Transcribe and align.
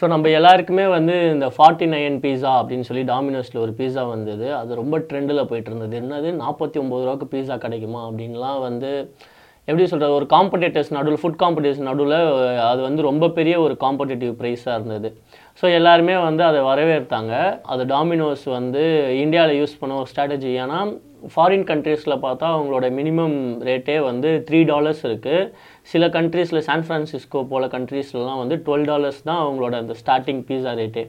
So 0.00 0.04
நம்ம 0.12 0.30
எல்லாருக்குமே 0.36 0.84
வந்து 0.94 1.16
இந்த 1.32 1.46
ஃபார்ட்டி 1.56 1.86
நைன் 1.92 2.16
பீஸா 2.22 2.52
அப்படின்னு 2.60 2.86
சொல்லி 2.88 3.02
டாமினோஸில் 3.10 3.60
ஒரு 3.64 3.72
பீஸா 3.80 4.02
வந்தது. 4.14 4.46
அது 4.60 4.70
ரொம்ப 4.80 4.96
ட்ரெண்டில் 5.10 5.46
போயிட்டு 5.50 5.70
இருந்தது 5.70 5.94
என்னது? 6.00 6.30
நாற்பத்தி 6.40 6.78
ஒம்பது 6.82 7.04
ரூபாய்க்கு 7.04 7.26
பீஸா 7.34 7.56
கிடைக்குமா 7.64 8.00
அப்படின்லாம் 8.06 8.58
வந்து 8.66 8.90
எப்படி 9.68 9.84
சொல்கிறது 9.92 10.16
ஒரு 10.18 10.26
காம்படேட்டர்ஸ் 10.34 10.90
நடுவில் 10.96 11.20
ஃபுட் 11.20 11.38
காம்படிஷன் 11.42 11.88
நடுவில் 11.90 12.16
அது 12.70 12.80
வந்து 12.88 13.06
ரொம்ப 13.10 13.28
பெரிய 13.38 13.54
ஒரு 13.66 13.76
காம்படேட்டிவ் 13.84 14.32
ப்ரைஸாக 14.40 14.76
இருந்தது. 14.78 15.10
ஸோ 15.60 15.64
எல்லாருமே 15.78 16.16
வந்து 16.28 16.44
அதை 16.50 16.62
வரவேற்றாங்க. 16.70 17.32
அது 17.74 17.84
டாமினோஸ் 17.94 18.44
வந்து 18.58 18.82
இந்தியாவில் 19.24 19.58
யூஸ் 19.60 19.80
பண்ண 19.82 20.00
ஒரு 20.02 20.10
ஸ்ட்ராட்டஜி 20.12 20.52
ஏன்னா 20.64 20.80
ஃபாரின் 21.32 21.66
கண்ட்ரீஸில் 21.70 22.14
பார்த்தா 22.24 22.46
அவங்களோட 22.54 22.86
மினிமம் 22.98 23.36
ரேட்டே 23.68 23.96
வந்து 24.08 24.30
த்ரீ 24.48 24.60
டாலர்ஸ் 24.70 25.02
இருக்குது 25.08 25.48
சில 25.92 26.06
கண்ட்ரீஸில் 26.16 26.64
சான் 26.68 26.84
ஃப்ரான்சிஸ்கோ 26.86 27.42
போல் 27.52 27.68
கண்ட்ரீஸ்லலாம் 27.76 28.40
வந்து 28.42 28.58
டுவெல் 28.66 28.88
டாலர்ஸ் 28.90 29.20
தான் 29.28 29.42
அவங்களோட 29.44 29.76
அந்த 29.82 29.96
ஸ்டார்டிங் 30.00 30.42
பீஸா 30.48 30.74
ரேட்டே 30.80 31.04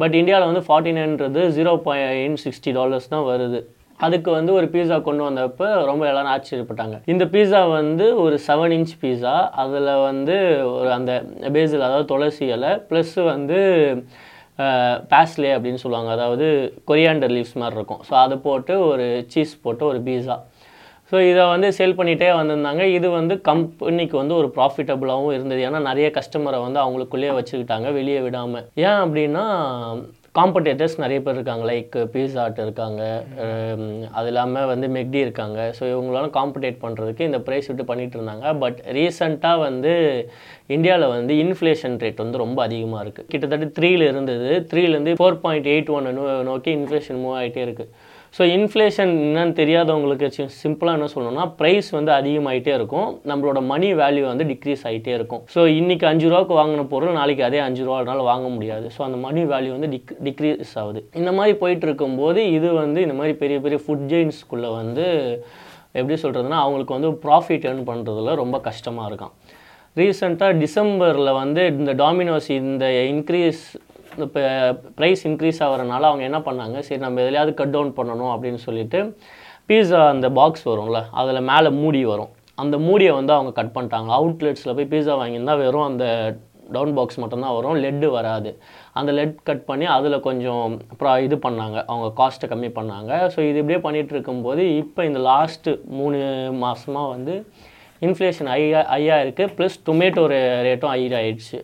பட் 0.00 0.14
இந்தியாவில் 0.20 0.50
வந்து 0.50 0.62
ஃபார்ட்டி 0.66 0.92
நைன்றது 0.98 1.42
ஜீரோ 1.58 1.72
பாயிண்ட் 1.88 2.40
சிக்ஸ்டி 2.44 2.72
டாலர்ஸ் 2.78 3.12
தான் 3.14 3.26
வருது. 3.30 3.60
அதுக்கு 4.06 4.30
வந்து 4.38 4.52
ஒரு 4.58 4.66
பீஸா 4.72 4.96
கொண்டு 5.02 5.22
வந்தப்போ 5.26 5.66
ரொம்ப 5.90 6.02
எல்லாரும் 6.08 6.32
ஆச்சரியப்பட்டாங்க. 6.32 6.96
இந்த 7.12 7.24
பீஸா 7.34 7.60
வந்து 7.78 8.06
ஒரு 8.24 8.38
செவன் 8.48 8.74
இன்ச் 8.76 8.94
பீஸா 9.02 9.34
அதில் 9.62 9.92
வந்து 10.08 10.36
ஒரு 10.76 10.90
அந்த 10.98 11.12
பேஸில் 11.54 11.86
அதாவது 11.86 12.10
துளசி 12.12 12.44
இலை 12.56 12.72
ப்ளஸ் 12.90 13.14
வந்து 13.32 13.60
பேஸ்லே 15.12 15.50
அப்படின்னு 15.56 15.82
சொல்லுவாங்க. 15.84 16.10
அதாவது 16.16 16.46
கொரியாண்டர் 16.90 17.34
லீவ்ஸ் 17.36 17.56
மாதிரி 17.62 17.78
இருக்கும். 17.78 18.02
ஸோ 18.08 18.12
அதை 18.24 18.36
போட்டு 18.46 18.74
ஒரு 18.90 19.06
சீஸ் 19.32 19.54
போட்டு 19.64 19.84
ஒரு 19.92 20.00
பீஸா 20.08 20.36
ஸோ 21.10 21.16
இதை 21.30 21.42
வந்து 21.54 21.68
சேல் 21.78 21.98
பண்ணிகிட்டே 21.98 22.28
வந்திருந்தாங்க. 22.38 22.84
இது 22.98 23.08
வந்து 23.18 23.34
கம்பெனிக்கு 23.48 24.16
வந்து 24.20 24.34
ஒரு 24.40 24.48
ப்ராஃபிட்டபுளாகவும் 24.56 25.34
இருந்தது. 25.36 25.60
ஏன்னா 25.68 25.80
நிறைய 25.88 26.06
கஸ்டமரை 26.16 26.58
வந்து 26.64 26.80
அவங்களுக்குள்ளேயே 26.84 27.34
வச்சுக்கிட்டாங்க. 27.38 27.88
வெளியே 27.98 28.20
விடாமல் 28.24 28.64
ஏன் 28.86 29.00
அப்படின்னா 29.04 29.44
காம்படேட்டர்ஸ் 30.38 30.96
நிறைய 31.02 31.18
பேர் 31.24 31.36
இருக்காங்க 31.38 31.64
லைக் 31.70 31.94
பீஸாட் 32.14 32.58
இருக்காங்க 32.64 33.02
அது 34.18 34.28
இல்லாமல் 34.32 34.68
வந்து 34.72 34.86
மெக்டி 34.96 35.18
இருக்காங்க. 35.26 35.58
ஸோ 35.78 35.82
இவங்களால 35.92 36.30
காம்படேட் 36.38 36.78
பண்ணுறதுக்கு 36.84 37.28
இந்த 37.28 37.40
ப்ரைஸ் 37.46 37.68
விட்டு 37.70 37.86
பண்ணிட்டு 37.90 38.18
இருந்தாங்க. 38.18 38.46
பட் 38.64 38.80
ரீசண்டாக 38.98 39.62
வந்து 39.66 39.92
இந்தியாவில் 40.76 41.14
வந்து 41.16 41.34
இன்ஃப்ளேஷன் 41.44 41.96
ரேட் 42.04 42.24
வந்து 42.24 42.42
ரொம்ப 42.44 42.60
அதிகமாக 42.68 43.04
இருக்குது 43.04 43.30
கிட்டத்தட்ட 43.34 43.68
த்ரீல 43.78 44.08
இருந்தது. 44.12 44.50
த்ரீலேருந்து 44.72 45.14
ஃபோர் 45.20 45.40
பாயிண்ட் 45.46 45.70
எயிட் 45.74 45.94
ஒன் 45.98 46.10
நோக்கி 46.50 46.72
இன்ஃப்ளேஷன் 46.80 47.20
மூவ் 47.24 47.38
ஆகிட்டே 47.40 47.64
இருக்குது 47.68 47.90
ஸோ 48.36 48.44
இன்ஃப்ளேஷன் 48.54 49.12
என்னன்னு 49.26 49.54
தெரியாதவங்களுக்கு 49.60 50.46
சிம்பிளாக 50.62 50.96
என்ன 50.98 51.06
சொல்லணும்னா 51.12 51.44
ப்ரைஸ் 51.60 51.88
வந்து 51.96 52.12
அதிகமாகிட்டே 52.16 52.72
இருக்கும். 52.78 53.06
நம்மளோட 53.30 53.60
மணி 53.70 53.88
வேல்யூ 54.00 54.24
வந்து 54.30 54.46
டிக்ரீஸ் 54.50 54.82
ஆகிட்டே 54.88 55.12
இருக்கும். 55.18 55.42
ஸோ 55.54 55.60
இன்றைக்கி 55.80 56.06
அஞ்சு 56.10 56.26
ரூபாய்க்கு 56.30 56.54
வாங்கின 56.60 56.84
பொருள் 56.92 57.16
நாளைக்கு 57.20 57.44
அதே 57.48 57.60
அஞ்சு 57.66 57.82
ரூபானால 57.88 58.24
வாங்க 58.30 58.48
முடியாது. 58.56 58.88
ஸோ 58.96 59.02
அந்த 59.06 59.20
மணி 59.26 59.44
வேல்யூ 59.52 59.72
வந்து 59.76 59.90
டிக் 59.94 60.12
டிக்ரீஸ் 60.28 60.74
ஆகுது. 60.82 61.02
இந்த 61.20 61.32
மாதிரி 61.38 61.56
போயிட்டு 61.62 61.88
இருக்கும்போது 61.90 62.42
இது 62.56 62.70
வந்து 62.82 63.00
இந்த 63.06 63.16
மாதிரி 63.20 63.36
பெரிய 63.44 63.58
பெரிய 63.66 63.80
ஃபுட் 63.86 64.06
ஜெயின்ஸ்குள்ளே 64.12 64.72
வந்து 64.80 65.06
எப்படி 65.98 66.16
சொல்கிறதுனா 66.24 66.60
அவங்களுக்கு 66.64 66.96
வந்து 66.98 67.10
ப்ராஃபிட் 67.24 67.66
ஏர்ன் 67.70 67.84
பண்ணுறதுல 67.90 68.34
ரொம்ப 68.42 68.56
கஷ்டமாக 68.68 69.10
இருக்கான் 69.10 69.34
ரீசெண்டாக 69.96 70.58
டிசம்பரில் 70.62 71.36
வந்து 71.42 71.62
இந்த 71.80 71.92
டாமினோஸ் 72.00 72.48
இந்த 72.62 72.86
இன்க்ரீஸ் 73.12 73.62
இப்போ 74.24 74.42
ப்ரைஸ் 74.98 75.22
இன்க்ரீஸ் 75.28 75.60
ஆகிறனால 75.66 76.08
அவங்க 76.10 76.24
என்ன 76.28 76.38
பண்ணாங்க? 76.48 76.78
சரி 76.86 77.00
நம்ம 77.04 77.20
எதுலையாவது 77.24 77.52
கட் 77.60 77.74
டவுன் 77.76 77.92
பண்ணணும் 77.98 78.32
அப்படின்னு 78.34 78.60
சொல்லிட்டு 78.66 78.98
பீஸா 79.70 80.00
அந்த 80.14 80.26
பாக்ஸ் 80.38 80.66
வரும்ல 80.70 80.98
அதில் 81.20 81.46
மேலே 81.52 81.70
மூடி 81.82 82.00
வரும். 82.12 82.32
அந்த 82.62 82.76
மூடியை 82.88 83.12
வந்து 83.20 83.32
அவங்க 83.36 83.52
கட் 83.60 83.72
பண்ணிட்டாங்க. 83.76 84.10
அவுட்லெட்ஸில் 84.18 84.76
போய் 84.76 84.92
பீஸா 84.92 85.14
வாங்கியிருந்தால் 85.22 85.60
வெறும் 85.62 85.88
அந்த 85.90 86.04
டவுன் 86.74 86.94
பாக்ஸ் 86.98 87.20
மட்டும்தான் 87.22 87.56
வரும் 87.56 87.76
லெட்டு 87.84 88.08
வராது. 88.16 88.50
அந்த 88.98 89.10
லெட் 89.18 89.36
கட் 89.48 89.64
பண்ணி 89.70 89.86
அதில் 89.96 90.24
கொஞ்சம் 90.28 90.64
அப்புறம் 90.92 91.16
இது 91.26 91.36
பண்ணாங்க. 91.46 91.76
அவங்க 91.90 92.08
காஸ்ட்டை 92.20 92.48
கம்மி 92.52 92.70
பண்ணாங்க. 92.78 93.12
ஸோ 93.34 93.38
இது 93.50 93.60
இப்படியே 93.62 93.80
பண்ணிகிட்டு 93.86 94.14
இருக்கும்போது 94.16 94.62
இப்போ 94.82 95.02
இந்த 95.10 95.20
லாஸ்ட்டு 95.30 95.74
மூணு 95.98 96.18
மாதமாக 96.64 97.12
வந்து 97.14 97.34
இன்ஃப்ளேஷன் 98.06 98.48
ஐயா 98.56 98.80
ஐயா 98.96 99.16
இருக்குது 99.24 99.52
ப்ளஸ் 99.58 99.76
டொமேட்டோ 99.88 100.24
ரேட்டும் 100.68 100.92
ஐயா 100.96 101.18
ஆயிடுச்சு 101.20 101.60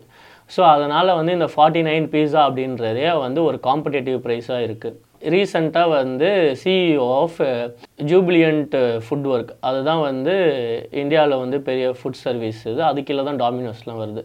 ஸோ 0.53 0.61
அதனால் 0.73 1.17
வந்து 1.19 1.31
இந்த 1.37 1.47
ஃபார்ட்டி 1.53 1.81
நைன் 1.87 2.07
பீஸா 2.13 2.41
அப்படின்றதே 2.47 3.07
வந்து 3.25 3.39
ஒரு 3.49 3.57
காம்படேட்டிவ் 3.67 4.17
ப்ரைஸாக 4.25 4.65
இருக்குது 4.67 4.99
ரீசண்டாக 5.33 5.89
வந்து 5.99 6.29
CEO 6.61 7.05
of 7.21 7.37
Jubilant 8.09 8.73
food 9.05 9.27
work 9.33 9.51
அதுதான் 9.69 10.01
வந்து 10.09 10.33
இந்தியாவில் 11.03 11.41
வந்து 11.43 11.57
பெரிய 11.67 11.85
ஃபுட் 11.99 12.19
சர்வீஸ் 12.23 12.61
இது. 12.71 12.81
அது 12.89 13.03
கீழே 13.07 13.23
தான் 13.29 13.39
டாமினோஸ்லாம் 13.43 14.01
வருது. 14.03 14.23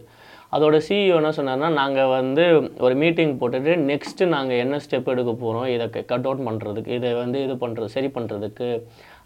அதோட 0.55 0.75
சிஇஓ 0.87 1.15
என்ன 1.19 1.31
சொன்னார்னா 1.37 1.69
நாங்கள் 1.81 2.11
வந்து 2.17 2.45
ஒரு 2.85 2.95
மீட்டிங் 3.03 3.33
போட்டுட்டு 3.41 3.73
நெக்ஸ்ட்டு 3.91 4.31
நாங்கள் 4.35 4.61
என்ன 4.63 4.79
ஸ்டெப் 4.85 5.11
எடுக்க 5.13 5.31
போகிறோம் 5.43 5.67
இதை 5.75 5.87
கட் 6.11 6.27
அவுட் 6.29 6.45
பண்ணுறதுக்கு 6.47 6.91
இதை 6.99 7.11
வந்து 7.23 7.39
இது 7.45 7.55
பண்ணுறது 7.63 7.89
சரி 7.95 8.09
பண்ணுறதுக்கு 8.17 8.69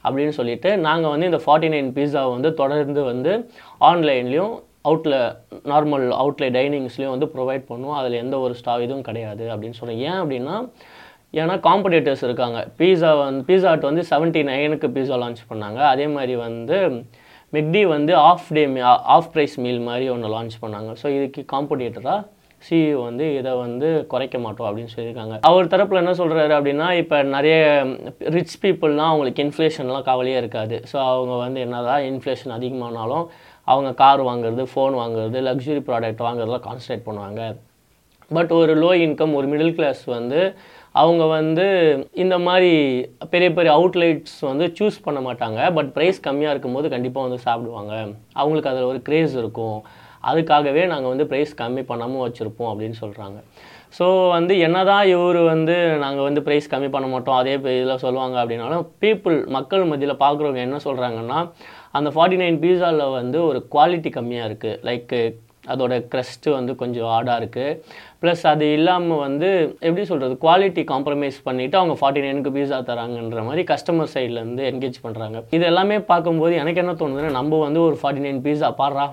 அப்படின்னு 0.06 0.34
சொல்லிட்டு 0.40 0.70
நாங்கள் 0.88 1.14
வந்து 1.14 1.30
இந்த 1.31 1.40
ஃபார்ட்டி 1.46 1.72
நைன் 1.75 1.90
பீஸாவை 1.97 2.31
வந்து 2.35 2.52
தொடர்ந்து 2.62 3.03
வந்து 3.12 3.34
ஆன்லைன்லேயும் 3.91 4.53
அவுட்டில் 4.89 5.17
நார்மல் 5.71 6.05
அவுட்டில் 6.21 6.53
டைனிங்ஸ்லேயும் 6.57 7.13
வந்து 7.16 7.29
ப்ரொவைட் 7.35 7.66
பண்ணுவோம். 7.71 7.97
அதில் 8.01 8.21
எந்த 8.23 8.35
ஒரு 8.45 8.55
ஸ்டா 8.59 8.75
இதுவும் 8.85 9.07
கிடையாது 9.09 9.45
அப்படின்னு 9.53 9.79
சொல்கிறேன் 9.79 10.03
ஏன் 10.09 10.19
அப்படின்னா 10.23 10.57
ஏன்னா 11.41 11.55
காம்படேட்டர்ஸ் 11.67 12.23
இருக்காங்க. 12.27 12.59
பீஸா 12.79 13.11
வந்து 13.23 13.43
பீஸா 13.49 13.69
ஹட் 13.73 13.89
வந்து 13.89 14.03
செவன்ட்டி 14.11 14.41
நைனுக்கு 14.49 14.88
பீஸா 14.97 15.16
லான்ச் 15.23 15.41
பண்ணாங்க. 15.51 15.79
அதே 15.93 16.05
மாதிரி 16.16 16.33
வந்து 16.47 16.77
மெக்டி 17.53 17.81
வந்து 17.95 18.13
half 18.29 18.51
day 18.57 18.63
half 19.16 19.31
price 19.33 19.55
meal 19.63 19.81
மாதிரி 19.89 20.05
ஒன்று 20.13 20.33
லான்ச் 20.35 20.55
பண்ணாங்க. 20.63 20.91
ஸோ 21.01 21.07
இதுக்கு 21.17 21.41
காம்படேட்டராக 21.53 22.22
சிஇஓ 22.67 22.99
வந்து 23.07 23.25
இதை 23.38 23.53
வந்து 23.63 23.88
குறைக்க 24.11 24.38
மாட்டோம் 24.43 24.67
அப்படின்னு 24.67 24.91
சொல்லியிருக்காங்க. 24.93 25.35
அவர் 25.49 25.72
தரப்பில் 25.73 26.01
என்ன 26.01 26.13
சொல்கிறாரு 26.19 26.53
அப்படின்னா 26.57 26.88
இப்போ 26.99 27.17
நிறைய 27.35 27.55
ரிச் 28.35 28.55
பீப்புள்னால் 28.63 29.11
அவங்களுக்கு 29.11 29.43
இன்ஃப்ளேஷன்லாம் 29.45 30.07
கவலையே 30.11 30.38
இருக்காது. 30.43 30.77
ஸோ 30.91 30.97
அவங்க 31.09 31.33
வந்து 31.45 31.59
என்னதான் 31.66 32.05
இன்ஃப்ளேஷன் 32.11 32.55
அதிகமானாலும் 32.57 33.25
அவங்க 33.68 33.90
கார் 34.03 34.22
வாங்குறது 34.29 34.63
ஃபோன் 34.72 34.96
வாங்குறது 35.01 35.40
லக்ஸுரி 35.47 35.81
ப்ராடக்ட் 35.90 36.24
வாங்குறதுலாம் 36.28 36.66
கான்சன்ட்ரேட் 36.68 37.07
பண்ணுவாங்க. 37.07 37.41
பட் 38.31 38.51
ஒரு 38.59 38.74
லோ 38.84 38.91
இன்கம் 39.06 39.35
ஒரு 39.40 39.47
மிடில் 39.51 39.75
கிளாஸ் 39.78 40.03
வந்து 40.18 40.40
அவங்க 41.01 41.24
வந்து 41.38 41.66
இந்த 42.23 42.35
மாதிரி 42.47 42.72
பெரிய 43.34 43.50
பெரிய 43.57 43.72
அவுட்லெட்ஸ் 43.78 44.38
வந்து 44.52 44.66
சூஸ் 44.79 44.97
பண்ண 45.06 45.19
மாட்டாங்க. 45.28 45.59
பட் 45.78 45.91
ப்ரைஸ் 45.96 46.19
கம்மியாக 46.28 46.53
இருக்கும்போது 46.56 46.88
கண்டிப்பாக 46.96 47.25
வந்து 47.28 47.40
சாப்பிடுவாங்க. 47.47 47.94
அவங்களுக்கு 48.41 48.72
அதில் 48.72 48.90
ஒரு 48.91 49.02
க்ரேஸ் 49.09 49.35
இருக்கும். 49.44 49.79
அதுக்காகவே 50.31 50.84
நாங்கள் 50.91 51.12
வந்து 51.13 51.25
ப்ரைஸ் 51.31 51.53
கம்மி 51.62 51.84
பண்ணாமல் 51.91 52.23
வச்சுருப்போம் 52.25 52.69
அப்படின்னு 52.72 52.97
சொல்கிறாங்க 53.03 53.40
ஸோ 53.97 54.06
வந்து 54.35 54.53
என்ன 54.68 54.78
தான் 54.90 55.03
இவர் 55.13 55.40
வந்து 55.53 55.75
நாங்கள் 56.03 56.25
வந்து 56.28 56.41
ப்ரைஸ் 56.46 56.69
கம்மி 56.72 56.90
பண்ண 56.94 57.07
மாட்டோம் 57.12 57.38
அதே 57.40 57.53
இதில் 57.73 58.02
சொல்லுவாங்க 58.06 58.35
அப்படின்னாலும் 58.41 58.85
பீப்புள் 59.03 59.35
மக்கள் 59.56 59.84
மத்தியில் 59.90 60.22
பார்க்குறவங்க 60.23 60.62
என்ன 60.68 60.79
சொல்கிறாங்கன்னா 60.88 61.40
அந்த 61.93 62.11
ஃபார்ட்டி 62.15 62.39
நைன் 62.43 62.61
பீஸாவில் 62.65 63.15
வந்து 63.19 63.39
ஒரு 63.49 63.61
குவாலிட்டி 63.75 64.11
கம்மியாக 64.19 64.49
இருக்குது 64.51 64.79
லைக் 64.89 65.15
அதோட 65.73 65.95
க்ரஸ்ட்டு 66.13 66.55
வந்து 66.55 66.71
கொஞ்சம் 66.79 67.09
ஆடாக 67.15 67.41
இருக்குது 67.41 67.75
ப்ளஸ் 68.21 68.43
அது 68.51 68.65
இல்லாமல் 68.77 69.21
வந்து 69.23 69.47
எப்படி 69.87 70.03
சொல்கிறது 70.09 70.33
குவாலிட்டி 70.43 70.81
காம்ப்ரமைஸ் 70.91 71.37
பண்ணிவிட்டு 71.47 71.77
அவங்க 71.79 71.95
ஃபார்ட்டி 71.99 72.21
நைனுக்கு 72.25 72.51
பீஸா 72.57 72.77
தராங்கன்ற 72.89 73.41
மாதிரி 73.47 73.63
கஸ்டமர் 73.71 74.11
சைட்லேருந்து 74.13 74.63
என்கேஜ் 74.69 74.97
பண்ணுறாங்க 75.05 75.39
இது 75.57 75.65
எல்லாமே 75.69 75.97
பார்க்கும்போது 76.11 76.53
எனக்கு 76.61 76.81
என்ன 76.83 76.93
தோணுதுன்னா 77.01 77.31
நம்ம 77.39 77.59
வந்து 77.65 77.79
ஒரு 77.87 77.97
ஃபார்ட்டி 78.01 78.23
நைன் 78.25 78.41
பீஸா 78.45 78.69
பாடுறா 78.81 79.05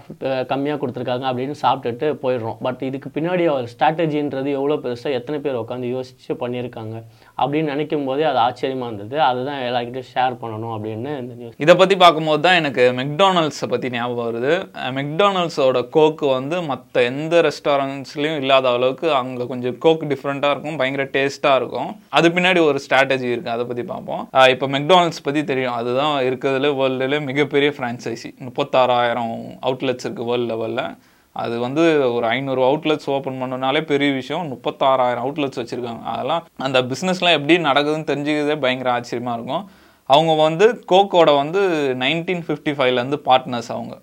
கம்மியாக 0.52 0.80
கொடுத்துருக்காங்க 0.82 1.26
அப்படின்னு 1.30 1.56
சாப்பிட்டுட்டு 1.64 2.08
போயிடுறோம். 2.24 2.58
பட் 2.66 2.82
இதுக்கு 2.88 3.10
பின்னாடி 3.16 3.46
அவர் 3.52 3.70
ஸ்ட்ராட்டஜின்றது 3.74 4.50
எவ்வளோ 4.58 4.78
பெருசாக 4.84 5.18
எத்தனை 5.20 5.40
பேர் 5.46 5.62
உட்காந்து 5.62 5.94
யோசித்து 5.96 6.36
பண்ணியிருக்காங்க. 6.44 6.96
அப்படின்னு 7.42 7.72
நினைக்கும் 7.74 8.06
போதே 8.08 8.24
அது 8.30 8.38
ஆச்சரியமாக 8.46 8.88
இருந்தது. 8.90 9.16
அதுதான் 9.28 9.60
எல்லாருக்கிட்டையும் 9.68 10.10
ஷேர் 10.14 10.34
பண்ணணும் 10.42 10.74
அப்படின்னு 10.76 11.10
இந்த 11.22 11.32
நியூஸ் 11.40 11.60
இதை 11.64 11.74
பற்றி 11.80 11.96
பார்க்கும்போது 12.04 12.42
தான் 12.46 12.58
எனக்கு 12.60 12.84
மெக்டானல்ட்ஸை 13.00 13.68
பற்றி 13.72 13.90
ஞாபகம் 13.96 14.28
வருது. 14.28 14.52
மெக்டானல்ட்ஸோட 14.98 15.82
கோக்கு 15.96 16.26
வந்து 16.36 16.56
மற்ற 16.70 17.04
எந்த 17.10 17.42
ரெஸ்டாரண்ட்ஸ்லையும் 17.48 18.40
இல்லாத 18.42 18.68
அளவுக்கு 18.76 19.08
அங்கே 19.20 19.46
கொஞ்சம் 19.52 19.76
கோக் 19.86 20.06
டிஃப்ரெண்ட்டாக 20.12 20.54
இருக்கும் 20.54 20.78
பயங்கர 20.82 21.06
டேஸ்ட்டாக 21.16 21.60
இருக்கும். 21.62 21.90
அது 22.18 22.28
பின்னாடி 22.36 22.62
ஒரு 22.70 22.80
ஸ்ட்ராட்டஜி 22.86 23.28
இருக்குது 23.34 23.54
அதை 23.56 23.66
பற்றி 23.70 23.86
பார்ப்போம். 23.92 24.24
இப்போ 24.54 24.68
மெக்டானல்ட்ஸ் 24.76 25.24
பற்றி 25.28 25.42
தெரியும். 25.52 25.76
அதுதான் 25.80 26.16
இருக்கிறதுல 26.30 26.72
வேர்ல்டுல 26.80 27.22
மிகப்பெரிய 27.30 27.70
ஃப்ரான்ச்சைசி 27.76 28.32
முப்பத்தாறாயிரம் 28.48 29.34
அவுட்லெட்ஸ் 29.68 30.06
இருக்குது 30.06 30.28
வேர்ல்டு 30.30 30.50
லெவலில் 30.52 30.84
அது 31.32 31.60
வந்து 31.60 31.82
ஒரு 32.14 32.26
ஐநூறு 32.26 32.62
அவுட்லெட்ஸ் 32.62 33.10
ஓப்பன் 33.14 33.40
பண்ணனாலே 33.42 33.80
பெரிய 33.80 34.12
விஷயம். 34.12 34.46
முப்பத்தாறாயிரம் 34.52 35.24
அவுட்லெட்ஸ் 35.24 35.60
வச்சுருக்காங்க. 35.60 36.02
அதெல்லாம் 36.02 36.44
அந்த 36.56 36.82
பிஸ்னஸ்லாம் 36.82 37.36
எப்படி 37.38 37.56
நடக்குதுன்னு 37.68 38.10
தெரிஞ்சுக்கிறதே 38.12 38.56
பயங்கர 38.60 38.92
ஆச்சரியமாக 38.92 39.36
இருக்கும். 39.38 39.64
அவங்க 40.04 40.32
வந்து 40.42 40.66
கோக்கோட 40.92 41.30
வந்து 41.36 41.60
நைன்டீன் 41.98 42.44
ஃபிஃப்டி 42.46 42.72
ஃபைவ்லேருந்து 42.78 43.18
பார்ட்னர்ஸ் 43.28 43.70
அவங்க. 43.76 43.94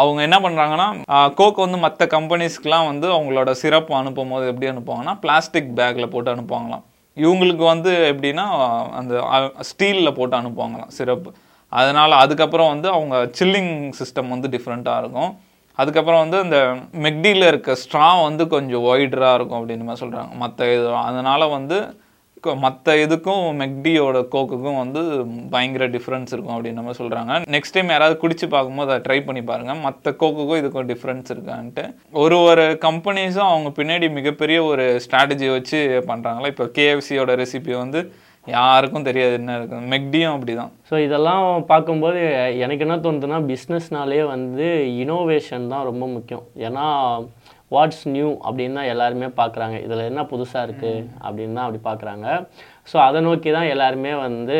அவங்க 0.00 0.20
என்ன 0.22 0.36
பண்ணுறாங்கன்னா 0.44 0.86
கோக் 1.34 1.62
வந்து 1.62 1.78
மற்ற 1.78 2.06
கம்பெனிஸ்க்கெலாம் 2.06 2.86
வந்து 2.90 3.06
அவங்களோட 3.16 3.50
சிறப்பு 3.62 3.94
அனுப்பும் 3.94 4.30
போது 4.30 4.46
எப்படி 4.52 4.68
அனுப்புவாங்கன்னா 4.72 5.14
பிளாஸ்டிக் 5.20 5.72
பேக்கில் 5.78 6.12
போட்டு 6.14 6.34
அனுப்புவாங்களாம். 6.34 6.84
இவங்களுக்கு 7.16 7.64
வந்து 7.72 7.92
எப்படின்னா 8.12 8.44
அந்த 9.00 9.14
ஸ்டீலில் 9.70 10.16
போட்டு 10.18 10.36
அனுப்புவாங்களாம் 10.36 10.92
சிறப்பு. 10.98 11.32
அதனால் 11.68 12.14
அதுக்கப்புறம் 12.24 12.68
வந்து 12.68 12.88
அவங்க 12.88 13.16
சில்லிங் 13.40 13.92
சிஸ்டம் 14.00 14.32
வந்து 14.34 14.48
டிஃப்ரெண்ட்டாக 14.54 15.02
இருக்கும். 15.04 15.32
அதுக்கப்புறம் 15.78 16.22
வந்து 16.28 16.38
இந்த 16.42 16.58
மெக்டியில் 16.98 17.48
இருக்க 17.48 17.76
ஸ்ட்ரா 17.82 18.22
வந்து 18.22 18.46
கொஞ்சம் 18.48 18.82
ஒய்டராக 18.82 19.34
இருக்கும் 19.34 19.60
அப்படின்னு 19.60 19.84
மாதிரி 19.84 20.02
சொல்கிறாங்க 20.04 20.34
மற்ற 20.34 20.72
இது 20.72 20.88
அதனால் 21.02 21.48
வந்து 21.48 21.78
மற்ற 22.58 22.94
இதுக்கும் 22.96 23.44
மெக்டியோட 23.56 24.18
கோக்குக்கும் 24.30 24.78
வந்து 24.78 25.00
பயங்கர 25.50 25.86
டிஃப்ரென்ஸ் 25.86 26.32
இருக்கும் 26.32 26.54
அப்படின்னு 26.56 26.80
நம்ம 26.80 26.94
சொல்கிறாங்க 26.98 27.32
நெக்ஸ்ட் 27.48 27.74
டைம் 27.74 27.88
யாராவது 27.88 28.20
குடிச்சு 28.22 28.46
பார்க்கும்போது 28.48 28.90
அதை 28.90 29.02
ட்ரை 29.06 29.18
பண்ணி 29.24 29.42
பாருங்கள் 29.42 29.78
மற்ற 29.78 30.10
கோக்குக்கும் 30.12 30.60
இதுக்கும் 30.62 30.88
டிஃப்ரென்ஸ் 30.88 31.30
இருக்கான்ட்டு. 31.32 31.84
ஒரு 32.12 32.38
ஒரு 32.40 32.64
கம்பெனிஸும் 32.80 33.50
அவங்க 33.50 33.82
பின்னாடி 33.82 34.08
மிகப்பெரிய 34.10 34.64
ஒரு 34.64 34.86
ஸ்ட்ராட்டஜி 35.04 35.50
வச்சு 35.50 35.80
பண்ணுறாங்களா 36.06 36.46
இப்போ 36.46 36.64
கேஎஃப்சியோட 36.78 37.36
ரெசிபி 37.36 37.74
வந்து 37.76 38.02
யாருக்கும் 38.46 39.04
தெரியாது 39.04 39.32
என்ன 39.32 39.56
இருக்குது 39.58 39.88
மெக்டியும் 39.92 40.34
அப்படி 40.34 40.54
தான் 40.54 40.72
ஸோ 40.90 40.94
இதெல்லாம் 41.04 41.64
பார்க்கும்போது 41.64 42.20
எனக்கு 42.64 42.84
என்ன 42.86 42.96
தோணுதுன்னா 42.96 43.38
பிஸ்னஸ்னாலே 43.50 44.26
வந்து 44.26 44.66
இனோவேஷன் 45.02 45.68
தான் 45.68 45.84
ரொம்ப 45.84 46.06
முக்கியம். 46.06 46.44
ஏன்னா 46.68 46.86
வாட்ஸ் 47.76 48.04
நியூ 48.16 48.30
அப்படின்னு 48.46 48.78
தான் 48.80 48.92
எல்லாருமே 48.94 49.30
பார்க்குறாங்க. 49.40 49.78
இதில் 49.86 50.08
என்ன 50.10 50.24
புதுசாக 50.34 50.66
இருக்குது 50.68 51.06
அப்படின்னு 51.26 51.56
தான் 51.58 51.66
அப்படி 51.66 51.82
பார்க்குறாங்க. 51.88 52.28
ஸோ 52.90 52.96
அதை 53.08 53.18
நோக்கி 53.26 53.50
தான் 53.56 53.72
எல்லாருமே 53.72 54.12
வந்து 54.26 54.56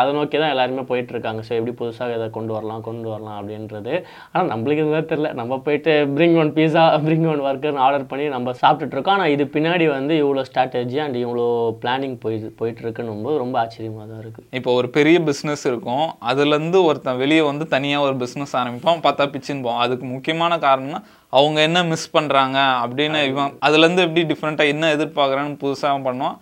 அதை 0.00 0.10
நோக்கி 0.16 0.36
தான் 0.40 0.50
எல்லாருமே 0.54 0.82
போயிட்டுருக்காங்க. 0.88 1.40
ஸோ 1.46 1.52
எப்படி 1.58 1.72
புதுசாக 1.78 2.16
இதை 2.16 2.26
கொண்டு 2.36 2.52
வரலாம் 2.56 2.82
கொண்டு 2.88 3.06
வரலாம் 3.12 3.36
அப்படின்றது. 3.40 3.92
ஆனால் 4.32 4.50
நம்மளுக்கு 4.52 4.82
இதுதான் 4.84 5.08
தெரில 5.12 5.28
நம்ம 5.40 5.58
போயிட்டு 5.66 5.92
bring 6.16 6.36
one 6.42 6.50
pizza 6.56 6.82
bring 7.06 7.26
one 7.32 7.42
ஒர்க்குன்னு 7.48 7.82
ஆர்டர் 7.84 8.08
பண்ணி 8.10 8.24
நம்ம 8.34 8.54
சாப்பிட்டுட்ருக்கோம். 8.62 9.16
ஆனால் 9.18 9.32
இது 9.34 9.44
பின்னாடி 9.54 9.86
வந்து 9.94 10.16
இவ்வளோ 10.22 10.44
ஸ்ட்ராட்டஜி 10.48 10.98
அண்ட் 11.04 11.18
இவ்வளோ 11.24 11.46
பிளானிங் 11.84 12.16
போய் 12.24 12.36
போயிட்டுருக்குன்னும் 12.60 13.24
போது 13.28 13.42
ரொம்ப 13.44 13.58
ஆச்சரியமாக 13.62 14.06
தான் 14.10 14.22
இருக்குது 14.24 14.46
இப்போ 14.60 14.72
ஒரு 14.80 14.90
பெரிய 14.98 15.18
பிஸ்னஸ் 15.30 15.64
இருக்கும். 15.70 16.06
அதுலேருந்து 16.32 16.80
ஒருத்தன் 16.88 17.22
வெளியே 17.24 17.44
வந்து 17.50 17.66
தனியாக 17.76 18.06
ஒரு 18.08 18.16
பிஸ்னஸ் 18.24 18.54
ஆரம்பிப்போம் 18.62 19.04
பார்த்தா 19.06 19.30
பிச்சுன்னு 19.36 19.66
போவோம் 19.68 19.82
அதுக்கு 19.86 20.06
முக்கியமான 20.16 20.58
காரணம்னா 20.66 21.02
அவங்க 21.36 21.58
என்ன 21.68 21.78
மிஸ் 21.92 22.12
பண்ணுறாங்க 22.16 22.58
அப்படின்னு 22.82 23.20
இவன் 23.30 23.54
அதுலேருந்து 23.66 24.04
எப்படி 24.06 24.22
டிஃப்ரெண்ட்டாக 24.32 24.72
என்ன 24.74 24.90
எதிர்பார்க்குறான்னு 24.96 25.58
புதுசாக 25.64 26.04
பண்ணுவான் 26.06 26.36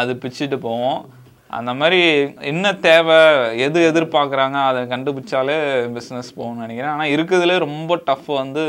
அது 0.00 0.12
பிச்சுட்டு 0.22 0.56
போவோம். 0.68 1.00
அந்த 1.58 1.70
மாதிரி 1.80 2.00
என்ன 2.50 2.66
தேவை 2.86 3.18
எது 3.66 3.78
எதிர்பார்க்குறாங்க 3.90 4.58
அதை 4.68 4.80
கண்டுபிடிச்சாலே 4.92 5.56
பிஸ்னஸ் 5.96 6.30
போகும்னு 6.36 6.62
நினைக்கிறேன். 6.64 6.92
ஆனால் 6.94 7.12
இருக்கிறதுலே 7.14 7.56
ரொம்ப 7.66 8.00
டஃப் 8.08 8.30
வந்து 8.42 8.64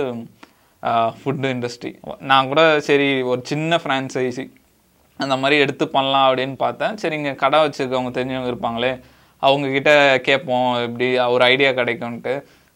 ஃபுட்டு 1.19 1.51
இண்டஸ்ட்ரி 1.55 1.91
நான் 2.29 2.49
கூட 2.51 2.61
சரி 2.87 3.09
ஒரு 3.31 3.41
சின்ன 3.51 3.79
ஃப்ரான்ச்சைசி 3.83 4.45
அந்த 5.23 5.35
மாதிரி 5.41 5.55
எடுத்து 5.63 5.85
பண்ணலாம் 5.95 6.25
அப்படின்னு 6.29 6.55
பார்த்தேன். 6.65 6.97
சரி 7.01 7.15
இங்கே 7.19 7.33
கடை 7.43 7.59
வச்சுருக்கவங்க 7.65 8.11
தெரிஞ்சவங்க 8.17 8.51
இருப்பாங்களே 8.53 8.91
அவங்கக்கிட்ட 9.47 9.91
கேட்போம் 10.27 10.67
இப்படி 10.87 11.07
ஒரு 11.35 11.43
ஐடியா 11.53 11.71
கிடைக்கும்ன்ட்டு. 11.79 12.33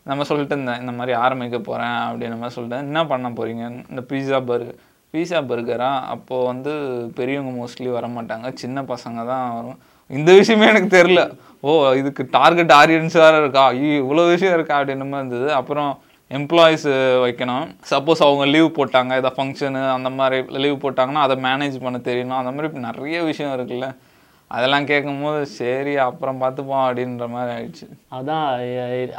நம்ம 0.09 0.25
சொல்லிட்டு 0.29 0.55
இருந்தேன் 0.55 0.81
இந்த 0.83 0.93
மாதிரி 0.97 1.13
ஆரம்பிக்க 1.25 1.57
போகிறேன் 1.69 1.97
அப்படின்னு 2.09 2.37
மாதிரி 2.41 2.55
சொல்லிட்டேன் 2.57 2.85
என்ன 2.89 3.01
பண்ண 3.11 3.29
போகிறீங்க 3.37 3.65
இந்த 3.91 4.01
பீஸா 4.09 4.39
பர்கர் 4.49 4.77
பீஸா 5.13 5.39
பர்கரா 5.49 5.91
அப்போது 6.13 6.47
வந்து 6.51 6.71
பெரியவங்க 7.17 7.51
மோஸ்ட்லி 7.59 7.89
வர 7.97 8.05
மாட்டாங்க 8.15 8.47
சின்ன 8.61 8.81
பசங்க 8.93 9.19
தான் 9.31 9.45
வரும். 9.57 9.77
இந்த 10.17 10.31
விஷயமே 10.39 10.65
எனக்கு 10.71 10.89
தெரில 10.97 11.21
ஓ 11.67 11.71
இதுக்கு 12.01 12.23
டார்கெட் 12.31 12.73
ஆடியன்ஸ் 12.79 13.15
வேறு 13.23 13.37
இருக்கா? 13.43 13.63
இவ்வளோ 13.71 14.25
விஷயம் 14.33 14.55
இருக்கா 14.57 14.75
அப்படின்னு 14.79 15.07
மாதிரி 15.13 15.21
இருந்தது. 15.23 15.47
அப்புறம் 15.59 15.89
எம்ப்ளாயிஸ் 16.37 16.85
வைக்கணும். 17.25 17.65
சப்போஸ் 17.91 18.21
அவங்க 18.27 18.45
லீவ் 18.53 18.69
போட்டாங்க 18.77 19.11
ஏதாவது 19.19 19.37
ஃபங்க்ஷனு 19.37 19.81
அந்த 19.97 20.09
மாதிரி 20.19 20.37
லீவ் 20.63 20.83
போட்டாங்கன்னா 20.85 21.23
அதை 21.27 21.35
மேனேஜ் 21.47 21.77
பண்ண 21.85 21.99
தெரியணும். 22.09 22.39
அந்த 22.41 22.51
மாதிரி 22.55 22.85
நிறைய 22.87 23.23
விஷயம் 23.31 23.55
இருக்குல்ல. 23.57 23.89
அதெல்லாம் 24.55 24.85
கேட்கும்போது 24.89 25.39
சரி 25.55 25.93
அப்புறம் 26.03 26.37
பார்த்துப்போம் 26.41 26.83
அப்படின்ற 26.83 27.25
மாதிரி 27.33 27.51
ஆயிடுச்சு. 27.55 27.85
அதான் 28.17 28.45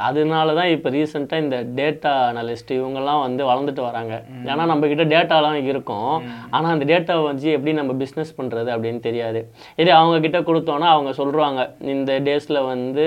அதனால 0.06 0.54
தான் 0.58 0.70
இப்போ 0.75 0.88
ரீசெண்டாக 0.94 1.44
இந்த 1.44 1.56
டேட்டா 1.78 2.12
அனலிஸ்ட் 2.28 2.72
இவங்கெல்லாம் 2.76 3.20
வந்து 3.25 3.42
வளர்ந்துட்டு 3.50 3.82
வராங்க. 3.88 4.14
ஏன்னா 4.50 4.64
நம்ம 4.72 4.88
கிட்ட 4.92 5.04
டேட்டாலாம் 5.12 5.58
இருக்கும். 5.70 6.14
ஆனால் 6.54 6.70
அந்த 6.75 6.86
டேட்டாவை 6.92 7.25
வச்சு 7.28 7.48
எப்படி 7.56 7.75
நம்ம 7.80 7.96
பிஸ்னஸ் 8.04 8.32
பண்ணுறது 8.38 8.72
அப்படின்னு 8.76 9.02
தெரியாது. 9.08 9.42
இதே 9.82 9.92
அவங்க 9.98 10.16
கிட்ட 10.26 10.40
கொடுத்தோன்னா 10.48 10.88
அவங்க 10.94 11.12
சொல்கிறாங்க 11.20 11.66
இந்த 11.94 12.16
டேஸில் 12.28 12.60
வந்து 12.72 13.06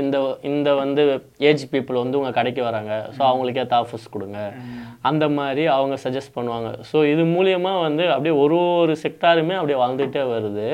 இந்த 0.00 0.16
இந்த 0.52 0.68
வந்து 0.82 1.04
ஏஜ் 1.50 1.66
பீப்புள் 1.74 2.02
வந்து 2.04 2.18
உங்கள் 2.22 2.36
கடைக்கு 2.40 2.64
வராங்க. 2.70 2.94
ஸோ 3.18 3.22
அவங்களுக்கு 3.30 3.76
ஆஃபர்ஸ் 3.82 4.08
கொடுங்க. 4.16 4.40
அந்த 5.10 5.24
மாதிரி 5.38 5.64
அவங்க 5.76 5.98
சஜஸ்ட் 6.06 6.36
பண்ணுவாங்க. 6.38 6.70
ஸோ 6.92 6.98
இது 7.12 7.22
மூலியமாக 7.36 7.84
வந்து 7.86 8.06
அப்படியே 8.14 8.36
ஒரு 8.46 8.58
ஒரு 8.82 8.96
செக்டாருமே 9.04 9.56
அப்படியே 9.60 9.80
வளர்ந்துட்டே 9.84 10.24
வருது. 10.34 10.68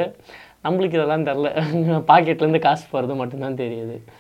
நம்மளுக்கு 0.64 0.96
இதெல்லாம் 0.98 1.24
தெரில. 1.24 1.48
பாக்கெட்லேருந்து 2.10 2.58
காசு 2.58 2.86
போகிறது 2.90 3.14
மட்டும்தான் 3.14 3.56
தெரியுது. 3.56 4.04